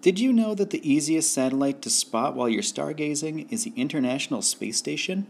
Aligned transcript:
Did 0.00 0.20
you 0.20 0.32
know 0.32 0.54
that 0.54 0.70
the 0.70 0.88
easiest 0.88 1.32
satellite 1.32 1.82
to 1.82 1.90
spot 1.90 2.36
while 2.36 2.48
you're 2.48 2.62
stargazing 2.62 3.50
is 3.50 3.64
the 3.64 3.72
International 3.74 4.42
Space 4.42 4.76
Station? 4.76 5.26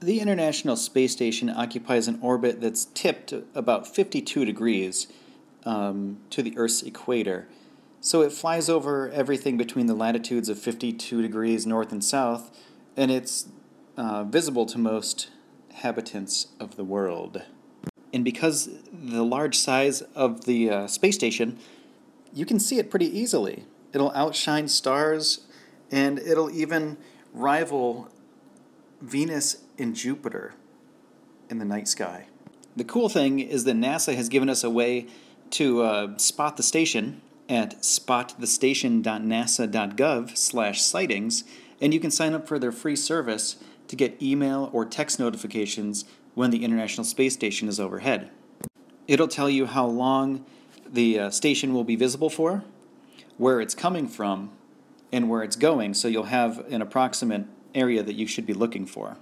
The 0.00 0.18
International 0.18 0.76
Space 0.76 1.12
Station 1.12 1.50
occupies 1.50 2.08
an 2.08 2.18
orbit 2.22 2.62
that's 2.62 2.86
tipped 2.86 3.34
about 3.54 3.86
52 3.86 4.46
degrees 4.46 5.08
um, 5.66 6.18
to 6.30 6.42
the 6.42 6.56
Earth's 6.56 6.82
equator. 6.82 7.48
So 8.00 8.22
it 8.22 8.32
flies 8.32 8.70
over 8.70 9.10
everything 9.10 9.58
between 9.58 9.86
the 9.86 9.94
latitudes 9.94 10.48
of 10.48 10.58
52 10.58 11.20
degrees 11.20 11.66
north 11.66 11.92
and 11.92 12.02
south, 12.02 12.50
and 12.96 13.10
it's 13.10 13.46
uh, 13.98 14.24
visible 14.24 14.64
to 14.66 14.78
most 14.78 15.28
habitants 15.74 16.46
of 16.58 16.76
the 16.76 16.84
world. 16.84 17.42
And 18.10 18.24
because 18.24 18.70
the 18.90 19.22
large 19.24 19.58
size 19.58 20.00
of 20.14 20.46
the 20.46 20.70
uh, 20.70 20.86
space 20.86 21.16
station, 21.16 21.58
you 22.32 22.46
can 22.46 22.58
see 22.58 22.78
it 22.78 22.90
pretty 22.90 23.06
easily. 23.06 23.64
It'll 23.92 24.12
outshine 24.12 24.68
stars 24.68 25.40
and 25.90 26.18
it'll 26.18 26.50
even 26.50 26.96
rival 27.32 28.10
Venus 29.00 29.62
and 29.78 29.94
Jupiter 29.94 30.54
in 31.48 31.58
the 31.58 31.64
night 31.64 31.88
sky. 31.88 32.26
The 32.74 32.84
cool 32.84 33.08
thing 33.08 33.40
is 33.40 33.64
that 33.64 33.76
NASA 33.76 34.14
has 34.14 34.28
given 34.28 34.50
us 34.50 34.62
a 34.64 34.70
way 34.70 35.06
to 35.50 35.82
uh, 35.82 36.16
spot 36.18 36.56
the 36.56 36.62
station 36.62 37.20
at 37.48 37.84
spotthestation.nasa.gov 37.84 40.36
slash 40.36 40.82
sightings, 40.82 41.44
and 41.80 41.94
you 41.94 42.00
can 42.00 42.10
sign 42.10 42.34
up 42.34 42.48
for 42.48 42.58
their 42.58 42.72
free 42.72 42.96
service 42.96 43.56
to 43.88 43.96
get 43.96 44.20
email 44.20 44.68
or 44.72 44.84
text 44.84 45.20
notifications 45.20 46.04
when 46.34 46.50
the 46.50 46.64
International 46.64 47.04
Space 47.04 47.34
Station 47.34 47.68
is 47.68 47.78
overhead. 47.78 48.30
It'll 49.06 49.28
tell 49.28 49.48
you 49.48 49.66
how 49.66 49.86
long 49.86 50.44
the 50.92 51.18
uh, 51.18 51.30
station 51.30 51.72
will 51.74 51.84
be 51.84 51.96
visible 51.96 52.30
for, 52.30 52.64
where 53.36 53.60
it's 53.60 53.74
coming 53.74 54.08
from, 54.08 54.50
and 55.12 55.28
where 55.30 55.42
it's 55.42 55.56
going, 55.56 55.94
so 55.94 56.08
you'll 56.08 56.24
have 56.24 56.58
an 56.70 56.82
approximate 56.82 57.46
area 57.74 58.02
that 58.02 58.14
you 58.14 58.26
should 58.26 58.46
be 58.46 58.54
looking 58.54 58.86
for. 58.86 59.16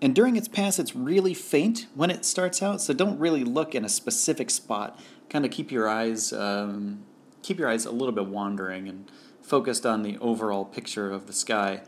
And 0.00 0.14
during 0.14 0.36
its 0.36 0.48
pass, 0.48 0.78
it's 0.78 0.94
really 0.94 1.34
faint 1.34 1.86
when 1.94 2.10
it 2.10 2.24
starts 2.24 2.62
out, 2.62 2.80
so 2.80 2.92
don't 2.92 3.18
really 3.18 3.44
look 3.44 3.74
in 3.74 3.84
a 3.84 3.88
specific 3.88 4.50
spot. 4.50 5.00
Kind 5.28 5.44
of 5.44 5.50
keep 5.50 5.72
your 5.72 5.88
eyes 5.88 6.32
um, 6.32 7.04
keep 7.46 7.58
your 7.60 7.68
eyes 7.68 7.86
a 7.86 7.92
little 7.92 8.12
bit 8.12 8.26
wandering 8.26 8.88
and 8.88 9.10
focused 9.40 9.86
on 9.86 10.02
the 10.02 10.18
overall 10.18 10.64
picture 10.64 11.12
of 11.12 11.28
the 11.28 11.32
sky, 11.32 11.80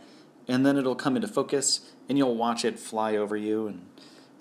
and 0.46 0.64
then 0.64 0.76
it'll 0.76 0.94
come 0.94 1.16
into 1.16 1.28
focus, 1.28 1.92
and 2.08 2.16
you'll 2.16 2.36
watch 2.36 2.64
it 2.64 2.78
fly 2.78 3.16
over 3.16 3.36
you, 3.36 3.66
and 3.66 3.86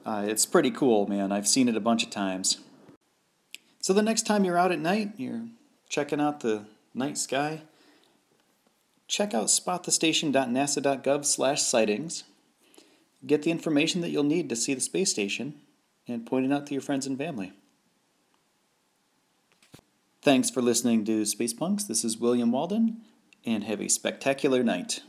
uh, 0.05 0.23
it's 0.27 0.45
pretty 0.45 0.72
cool, 0.72 1.07
man. 1.07 1.31
I've 1.31 1.47
seen 1.47 1.67
it 1.67 1.75
a 1.75 1.79
bunch 1.79 2.03
of 2.03 2.09
times. 2.11 2.59
So 3.87 3.93
the 3.93 4.01
next 4.01 4.23
time 4.23 4.43
you're 4.43 4.57
out 4.57 4.73
at 4.73 4.79
night, 4.79 5.13
you're 5.15 5.45
checking 5.87 6.19
out 6.19 6.41
the 6.41 6.65
night 6.93 7.17
sky, 7.17 7.61
check 9.07 9.33
out 9.33 9.49
spotthestation.nasa.gov 9.49 11.23
slash 11.23 11.61
sightings. 11.61 12.25
Get 13.25 13.43
the 13.43 13.51
information 13.51 14.01
that 14.01 14.09
you'll 14.09 14.23
need 14.23 14.49
to 14.49 14.57
see 14.57 14.73
the 14.73 14.81
space 14.81 15.09
station 15.09 15.53
and 16.05 16.25
point 16.25 16.45
it 16.45 16.51
out 16.51 16.67
to 16.67 16.73
your 16.73 16.81
friends 16.81 17.07
and 17.07 17.17
family. 17.17 17.53
Thanks 20.21 20.49
for 20.49 20.61
listening 20.61 21.05
to 21.05 21.23
Space 21.23 21.53
Punks. 21.53 21.85
This 21.85 22.03
is 22.03 22.17
William 22.17 22.51
Walden, 22.51 23.03
and 23.45 23.63
have 23.63 23.79
a 23.79 23.87
spectacular 23.87 24.63
night. 24.63 24.99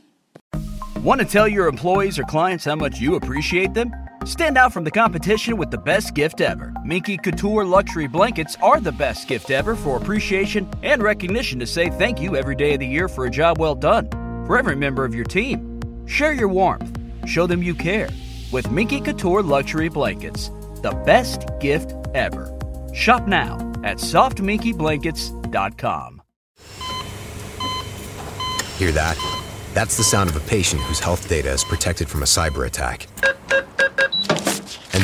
Want 1.03 1.19
to 1.19 1.27
tell 1.27 1.49
your 1.49 1.67
employees 1.67 2.17
or 2.17 2.23
clients 2.23 2.63
how 2.63 2.77
much 2.77 3.01
you 3.01 3.15
appreciate 3.15 3.73
them? 3.73 3.91
Stand 4.25 4.57
out 4.57 4.73
from 4.73 4.83
the 4.83 4.91
competition 4.91 5.55
with 5.55 5.71
the 5.71 5.77
best 5.77 6.13
gift 6.13 6.41
ever. 6.41 6.73
Minky 6.83 7.15
Couture 7.17 7.63
luxury 7.63 8.07
blankets 8.07 8.57
are 8.61 8.81
the 8.81 8.91
best 8.91 9.27
gift 9.27 9.49
ever 9.49 9.75
for 9.75 9.97
appreciation 9.97 10.69
and 10.83 11.01
recognition 11.01 11.57
to 11.59 11.65
say 11.65 11.89
thank 11.89 12.21
you 12.21 12.35
every 12.35 12.55
day 12.55 12.73
of 12.73 12.79
the 12.79 12.87
year 12.87 13.07
for 13.07 13.25
a 13.25 13.29
job 13.29 13.59
well 13.59 13.75
done. 13.75 14.09
For 14.45 14.57
every 14.57 14.75
member 14.75 15.05
of 15.05 15.15
your 15.15 15.23
team, 15.23 15.79
share 16.05 16.33
your 16.33 16.49
warmth, 16.49 16.99
show 17.25 17.47
them 17.47 17.63
you 17.63 17.73
care 17.73 18.09
with 18.51 18.69
Minky 18.71 18.99
Couture 18.99 19.41
luxury 19.41 19.87
blankets. 19.89 20.49
The 20.81 20.91
best 21.05 21.45
gift 21.59 21.93
ever. 22.13 22.53
Shop 22.93 23.25
now 23.27 23.53
at 23.83 23.97
softminkyblankets.com. 23.97 26.21
Hear 28.77 28.91
that? 28.93 29.17
That's 29.73 29.97
the 29.97 30.03
sound 30.03 30.29
of 30.29 30.35
a 30.35 30.39
patient 30.41 30.81
whose 30.81 30.99
health 30.99 31.29
data 31.29 31.51
is 31.51 31.63
protected 31.63 32.09
from 32.09 32.23
a 32.23 32.25
cyber 32.25 32.65
attack. 32.65 33.07